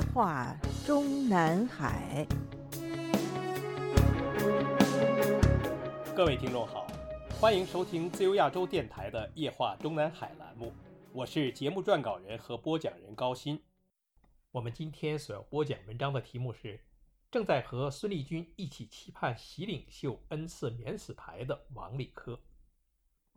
[0.00, 2.26] 夜话中南海。
[6.16, 6.86] 各位听众好，
[7.38, 10.72] 欢迎收听自由亚洲电台的《夜话中南海》栏目，
[11.12, 13.60] 我是节目撰稿人和播讲人高鑫。
[14.50, 16.80] 我们今天所要播讲文章的题目是：
[17.30, 22.40] 正在和孙立军一起期盼习领袖恩赐免死牌的王立科。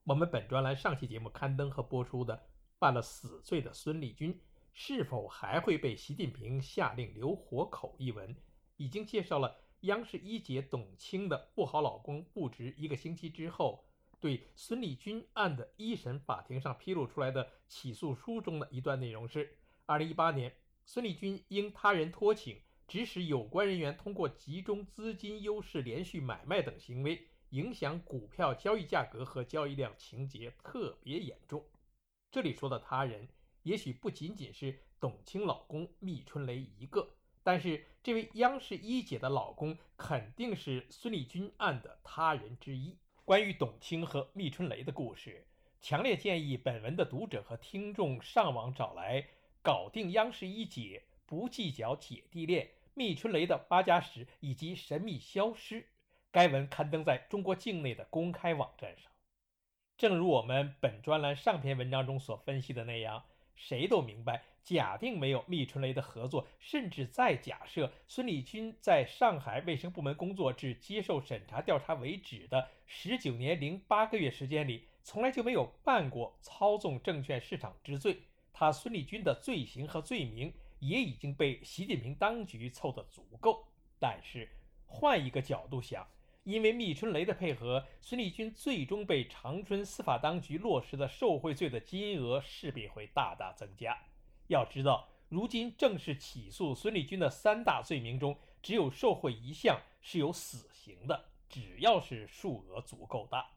[0.06, 2.42] 我们本专栏上期节目刊登和播出的
[2.80, 4.40] “犯了死罪的孙立军
[4.74, 8.36] 是否还会被习近平下令留活口”一文，
[8.78, 9.60] 已经介绍了。
[9.82, 13.84] 央视一姐董卿的不好老公不值一个星期之后，
[14.18, 31.62] 对孙立军案的一审法庭上披露出来的起诉书中的一段内容是：二零一八年，孙立军因他人托请，指使有关人员通过集中资金优势连续买卖等行为，影响股票交易价格和交易量，情节特别严重。
[32.32, 33.28] 这里说的他人，
[33.64, 37.16] 也许不仅仅是董卿老公密春雷一个。
[37.46, 42.98] 但是，这位央视一姐的老公肯定是孙立军案的他人之一。
[43.26, 45.46] 关于董卿和密春雷的故事，
[45.82, 49.28] 强烈建议本文的读者和听众上网找来
[49.62, 55.86] 搞定央视一姐，不计较姐弟恋、密春雷的发家史以及神秘消失。
[56.32, 59.12] 该文刊登在中国境内的公开网站上。
[59.98, 63.26] 正如我们本专栏上篇文章中所分析的那样。
[63.56, 83.66] 谁都明白，假定没有密春雷的合作，甚至再假设孙立军在上海卫生部门工作至接受审查调查为止的十九年零八个月时间里，从来就没有犯过操纵证券市场之罪，他孙立军的罪行和罪名也已经被习近平当局凑得足够。
[84.00, 84.50] 但是，
[84.86, 86.08] 换一个角度想。
[86.44, 93.98] 因为密春雷的配合，孙立军最终被长春司法当局落实的受贿罪的金额势必会大大增加。
[94.48, 101.30] 要知道，如今正式起诉孙立军的三大罪名中，只有受贿一项是有死刑的。
[101.48, 103.52] 只要是数额足够大，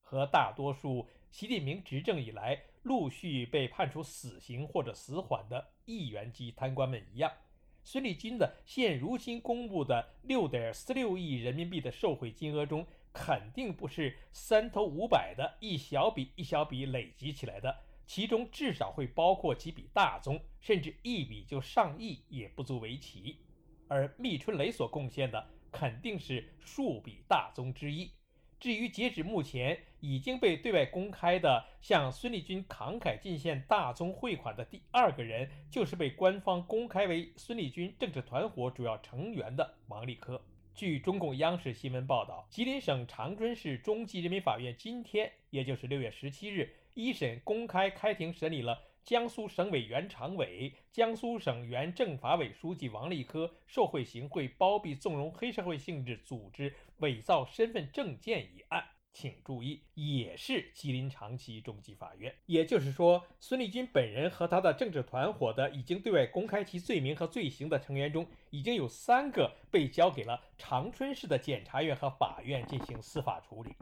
[0.00, 7.30] 和大多数习近平执政以来陆续被判处死刑或者死缓的议员级贪官们一样。
[7.84, 17.76] 孙立军的现如今公布的六点四六亿人民币的受贿金额中，肯定不是三头五百的一小笔一小笔累积起来的，
[18.06, 23.38] 其中至少会包括几笔大宗，甚至一笔就上亿也不足为奇。
[23.88, 28.10] 而密春雷所贡献的，肯定是数笔大宗之一。
[28.62, 40.40] 至于截止目前已经被对外公开的向孙立军慷慨进献大宗汇款的第二个人，就是被官方公开为孙立军政治团伙主要成员的王立科。
[40.76, 48.78] 据中共央视新闻报道，吉林省长春市中级人民法院今天，也就是六月十七日，一审公开开庭审理了。
[49.04, 62.32] 江苏省委原常委、江苏省原政法委书记王立科受贿行贿、包庇纵容黑社会性质组织、伪造身份证件一案，请注意，也是吉林长期中级法院。
[62.46, 73.74] 也就是说，孙立军本人和他的政治团伙的已经对外公开其罪名和罪行的成员中，已经有三个被交给了长春市的检察院和法院进行司法处理。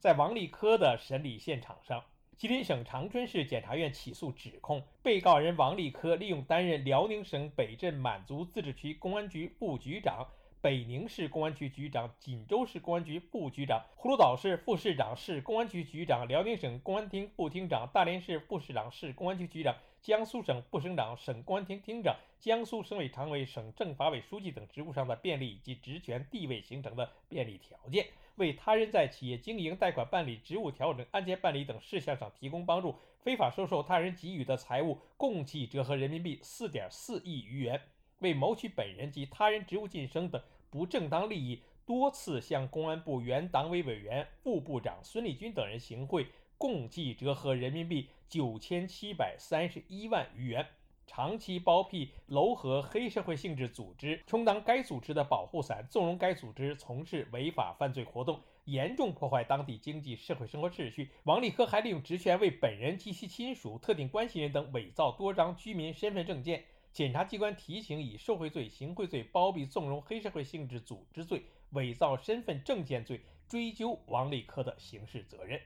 [0.00, 2.02] 在王立科的审理现场上。
[2.38, 10.24] 吉林省长春市检察院起诉指控，被告人王立科利用担任辽宁省北镇满族自治区公安局副局长、
[10.60, 28.06] 北宁市公安局局长、锦州市公安局副局长、葫芦岛市副市长、市公安局局长、辽宁省公安厅副厅长、大连市副市长、市公安局局长、江苏省副省长、省公安厅厅长、江苏省委常委、省政法委书记等职务上的便利以及职权地位形成的便利条件。
[28.38, 37.78] 为他人在企业经营、贷款办理、职务调整、案件办理等事项上提供帮助，非法收受他人给予的财物共计折合人民币四点四亿余元；
[38.20, 40.40] 为谋取本人及他人职务晋升等
[40.70, 50.66] 不正当利益，多次向公安部原党委委员、副部长孙立军等人行贿，共计折合人民币九千七百三十一万余元。
[51.08, 61.10] 长期包庇、糅合黑社会性质组织，充当该组织的保护伞，纵容该组织从事违法犯罪活动，严重破坏当地经济社会生活秩序。
[61.24, 66.62] 王立科还利用职权为本人及其亲属、特定关系人等伪造多张居民身份证件。
[66.92, 75.60] 检察机关提醒以受贿罪、行贿罪、包庇纵容黑社会性质组织罪、伪造身份证件罪追究王立科的刑事责任。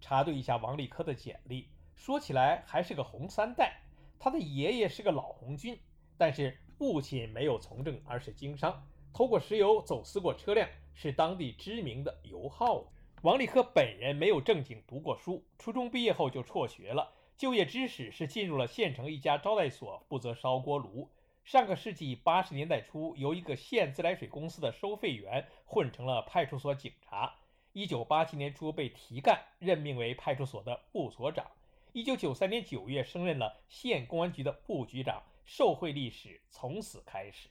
[0.00, 3.80] 查对一下王立科的简历，说起来还是个红三代。
[4.22, 5.80] 他的爷爷是个老红军，
[6.18, 12.84] 但是父亲没有从政，而是经商，偷过石油，走私过车辆，是当地知名的油耗。
[13.22, 21.08] 王立科本人没有正经读过书，初中毕业后就辍学了，就业知识是进入了县城一家招待所，负责烧锅炉。
[21.42, 27.36] 上个世纪八十年代初，由一个县自来水公司的收费员混成了派出所警察。
[27.72, 31.46] 一九八七年初被提干，任命为派出所的副所长。
[31.92, 35.22] 一九九三年九月升任了县公安局的副局长。
[35.44, 37.48] 受贿历史从此开始。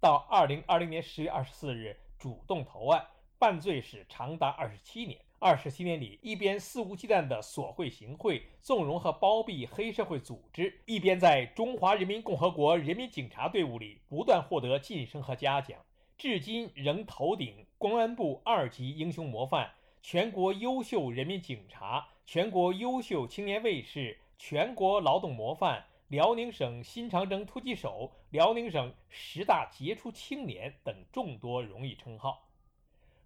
[0.00, 3.06] 到二零二零年十月二十四日，主动投案，
[3.38, 5.20] 犯罪史长达二十七年。
[5.38, 15.78] 二十七年里，一边肆无忌惮地索贿行贿、纵容和包庇黑社会组织，一边在中华人民共和国人民警察队伍里不断获得晋升和嘉奖，
[16.18, 19.70] 至今仍头顶公安部二级英雄模范、
[20.02, 32.48] 全国优秀人民警察、全国优秀青年卫士、全国劳动模范、辽宁省新长征突击手、辽宁省十大杰出青年等众多荣誉称号。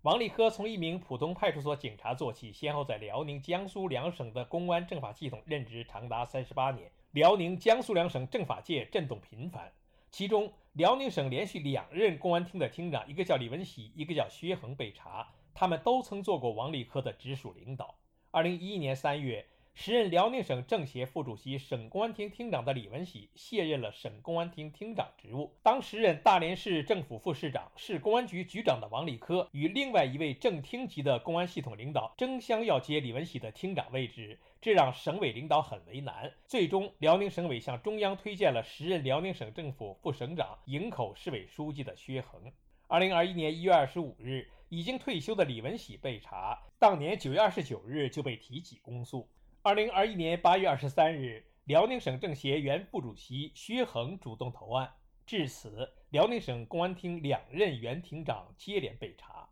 [0.02, 6.93] 王立科从一名普通派出所警察做起，先后在辽宁、江苏两省的公安政法系统任职长达三十八年。
[7.12, 9.73] 辽宁、江苏两省政法界震动频繁，
[10.11, 17.94] 其中辽宁省连续两任公安厅的厅长，一个叫李文喜，一个叫薛恒被查，他们都曾做过王立科的直属领导。
[18.32, 19.44] 二零一一年三月。
[19.72, 25.54] 时任辽宁省政协副主席、省公安厅厅长的李文喜卸任了省公安厅厅长职务。
[25.62, 36.30] 当时任大连市政府副市长、市公安局局长的王立科与另外一位正厅级的公安系统领导争相要接李文喜的厅长位置，这让省委领导很为难。
[36.46, 42.52] 最终，辽宁省委向中央推荐了时任辽宁省政府副省长、营口市委书记的薛恒。
[42.86, 49.28] 二零二一年一月二十五日，已经退休的李文喜被查，当年九月二十九日就被提起公诉。
[49.62, 54.88] 二零二一年八月二十三日，辽宁省政协原副主席薛恒主动投案，
[55.26, 59.49] 至此，辽宁省公安厅两任原厅长接连被查。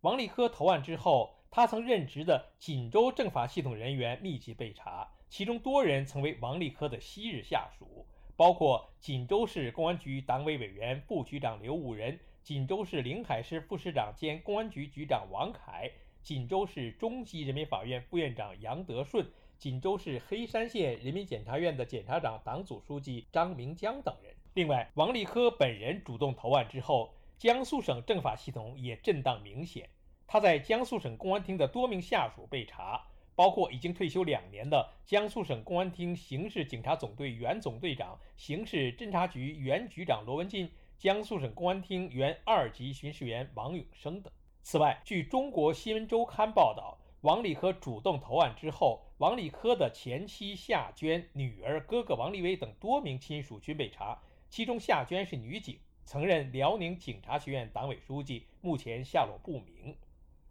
[0.00, 15.90] 王立科投案之后，他曾任职的锦州政法系统人员密集被查，其中多人曾为王立科的昔日下属，包括锦州市公安局党委委员、副局长刘武仁、锦州市临海市副市长兼公安局局长王凯。
[16.22, 24.34] 锦州市中级人民法院副院长杨德顺、锦州市黑山县人民检察院的检察长、党组书记张明江等人。
[24.52, 29.88] 另外，王立科本人主动投案之后，江苏省政法系统也震荡明显。
[30.26, 33.06] 他在江苏省公安厅的多名下属被查，
[33.36, 40.68] 包括已经退休两年的江苏省公安厅刑事警察总队原总队长、刑事侦查局原局长罗文进，
[40.98, 44.32] 江苏省公安厅原二级巡视员王永生等。
[44.62, 54.18] 此外，据中国新闻周刊报道，王立科主动投案之后，王立科的前妻夏娟、女儿、哥哥王立威等多名亲属均被查。
[54.48, 59.94] 其中，夏娟是女警，曾任辽宁警察学院党委书记，目前下落不明。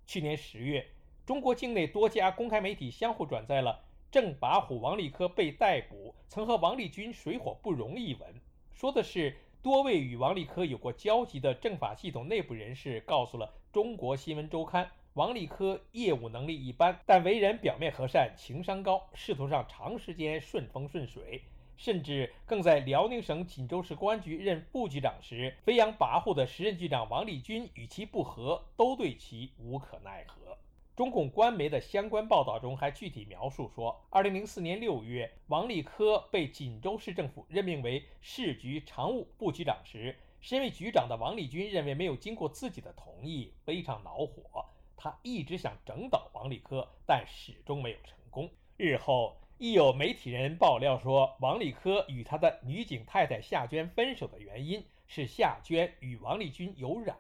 [0.06, 0.86] 去年十月，
[1.25, 8.42] 中国境内多家公开媒体相互转载了“正把虎王立科被逮捕，曾和王立军水火不容”一文，
[8.74, 9.36] 说的是。
[9.63, 21.42] 多位与王立科有过交集的政法系统内部人士告诉了中国新闻周刊，王立科业务能力一般，但为人表面和善，情商高，仕途上长时间顺风顺水，
[21.77, 30.56] 甚至更在辽宁省锦州市公安局任副局长时，飞扬跋扈的时任局长王立军与其不和，都对其无可奈何。
[30.95, 44.65] 中共官媒的相关报道中还具体描述说，二零零四年六月，王立科被锦州市政府任命为市局常务副局长时，身为局长的王立军认为没有经过自己的同意，非常恼火。
[44.96, 48.50] 他一直想整倒王立科，但始终没有成功。
[48.77, 57.17] 日后亦有媒体人爆料说，王立科与他的女警太太夏娟分手的原因是夏娟与王立军有染。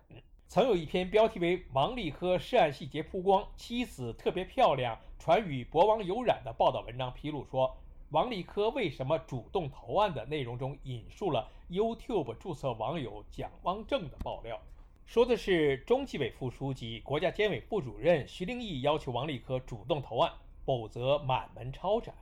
[0.47, 7.75] 曾有一篇标题为《王立科涉案细节曝光，妻子特别漂亮，传与博王有染》的报道文章披露说，
[8.11, 14.61] 王立科为什么主动投案的内容中引述了 YouTube 注册网友蒋汪正的爆料，
[15.05, 20.31] 说的是中纪委副书记、国家监委副主任徐凌义要求王立科主动投案，
[20.63, 22.13] 否则满门抄斩。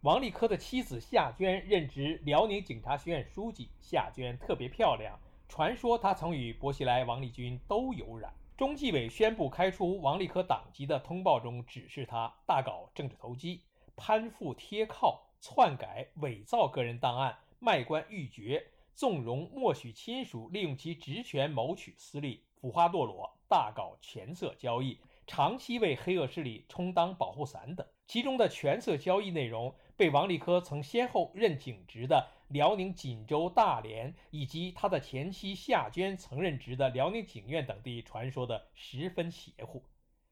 [0.00, 5.16] 王立科的妻子夏娟任职辽宁警察学院书记，夏娟特别漂亮。
[5.48, 8.32] 传说他曾与薄熙来、王立军都有染。
[8.56, 13.62] 中纪委宣布开除王立科党籍的通报中指示他大搞政治投机、
[13.96, 18.62] 攀附贴靠、篡改、伪造个人档案、卖官鬻爵、
[18.94, 27.86] 纵容默许亲属利用其职权谋取私利、腐化堕落、大搞权色交易、长期为黑恶势力充当保护伞等。
[28.06, 32.30] 其中的权色交易内容被王立科曾先后任警职的。
[32.48, 39.82] 辽宁锦州、大连以及他的前妻夏娟曾任职的辽宁警院等地传说的十分邪乎，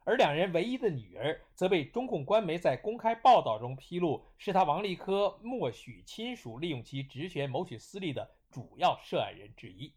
[0.02, 9.92] 而两人唯一的女儿则被中共官媒在公开报道中披露是他王立科默许亲属利用其职权谋取私利的主要涉案人之一。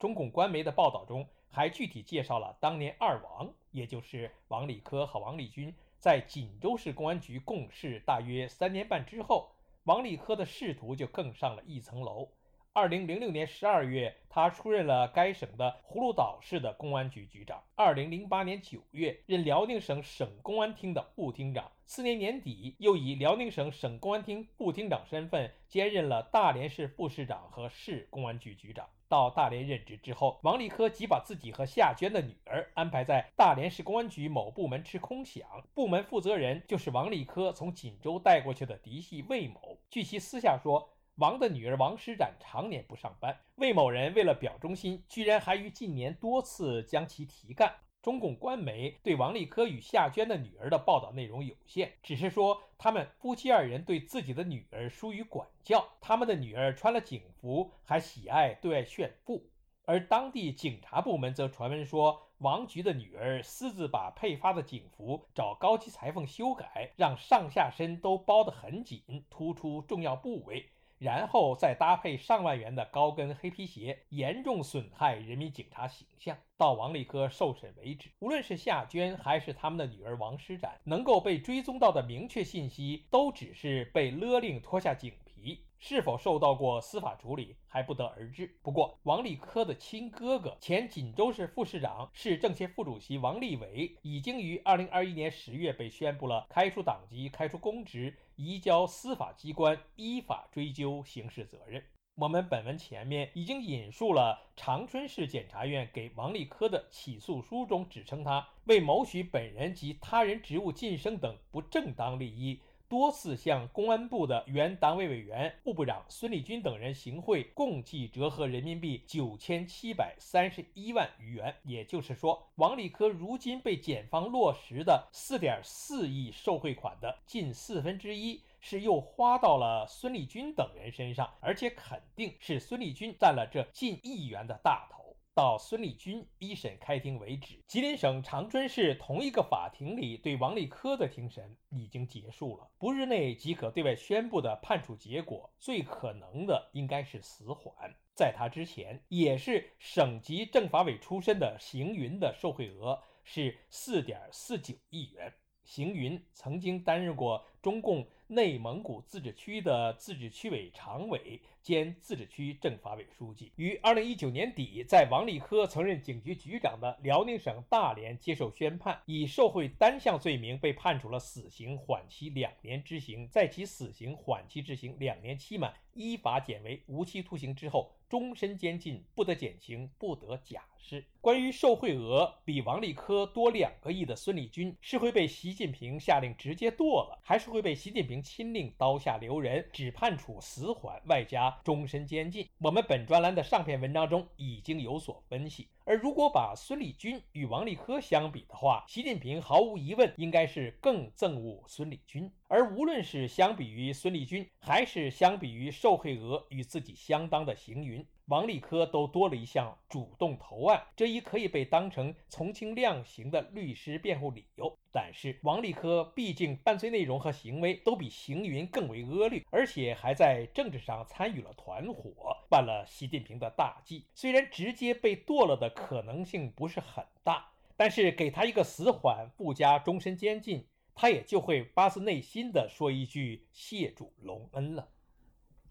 [0.00, 5.72] 中共官媒的报道中还具体介绍了当年二王，也就是王立科和王立军，
[6.04, 9.50] 在锦州市公安局共事大约三年半之后，
[9.84, 12.28] 王立科的仕途就更上了一层楼。
[12.74, 17.64] 二零零六年十二月，他出任了该省的葫芦岛市的公安局局长。
[17.74, 21.72] 二零零八年九月，任辽宁省省公安厅的副厅长。
[21.86, 28.86] 次年年底，又以辽宁省省公安厅副厅长身份兼任了大连市副市长和市公安局局长。
[29.14, 39.78] 到大连任职之后，王立科即把自己和夏娟的女儿安排在大连市公安局某部门吃空饷，部门负责人就是王立科从锦州带过去的嫡系魏某。
[39.88, 40.90] 据其私下说。
[41.18, 47.72] 王的女儿王诗展常年不上班，魏某人为了表忠心，居然还于近年多次将其提干。
[48.04, 59.46] 中共官媒对王立科与夏娟的女儿的报道内容有限，只是说他们夫妻二人对自己的女儿疏于管教，他们的女儿穿了警服还喜爱对外炫富，
[59.86, 70.68] 而当地警察部门则传闻说王局的女儿私自把配发的警服找高级裁缝修改，让上下身都包得很紧，突出重要部位。
[70.98, 76.36] 然后再搭配上万元的高跟黑皮鞋，严重损害人民警察形象。
[76.56, 88.56] 到王立科受审为止，无论是夏娟还是他们的女儿王施展，能够被追踪到的明确信息，都只是被勒令脱下警皮，是否受到过司法处理还不得而知。
[88.62, 98.16] 不过，王立科的亲哥哥、前锦州市副市长、市政协副主席王立伟，已经于二零二一年十月被宣布了开除党籍、开除公职。
[98.36, 101.84] 移交司法机关依法追究刑事责任。
[102.16, 112.60] 我们本文前面已经引述了长春市检察院给王立科的起诉书中，指称他为谋取本人及他人职务晋升等不正当利益。
[112.94, 121.52] 多次向公安部的原党委委员、副部长孙立军等人行贿，共计折合人民币九千七百三十一万余元。
[121.64, 135.03] 也就是说，王立科如今被检方落实的四点四亿受贿款的近四分之一，是又花到了孙立军等人身上，而且肯定是孙立军占了这近亿元的大头。
[135.34, 147.74] 到孙立军一审开庭为止，吉林省长春市同一个法庭里对王立科的庭审已经结束了，不日内即可对外宣布的判处结果，最可能的应该是死缓。
[148.14, 155.34] 在他之前，也是省级政法委出身的邢云的受贿额是四点四九亿元。
[155.64, 161.40] 邢云曾经担任过中共内蒙古自治区的自治区委常委。
[161.64, 181.04] 兼自治区政法委书记，于二零一九年底，在王立科曾任警局局长的辽宁省大连接受宣判，以受贿单项罪名被判处了死刑，缓期两年执行，在其死刑缓期执行两年期满，依法减为无期徒刑之后，终身监禁，不得减刑，不得假释。
[181.20, 191.58] 关于受贿额比王立科多两个亿的孙立军，是会被习近平下令直接剁了，还是会被习近平亲令刀下留人，只判处死缓，外加？
[191.64, 192.46] 终身监禁。
[192.58, 195.68] 我们本专栏的上篇文章中已经有所分析。
[195.86, 202.30] 而如果把孙立军与王立科相比的话，习近平毫无疑问应该是更憎恶孙立军。
[202.48, 208.02] 而无论是相比于孙立军，还是相比于受贿额与自己相当的邢云。
[208.28, 214.74] 王立科都多了一项主动投案，这一可以被当成从轻量刑的律师辩护理由。
[214.90, 224.06] 但是王立科毕竟犯罪内容和行为都比邢云更为恶劣，而且还在政治上参与了团伙，犯了习近平的大忌。
[224.14, 234.88] 虽然直接被剁了的可能性不是很大，但是给他一个死缓，不加终身监禁，他也就会发自内心的说一句谢主隆恩了。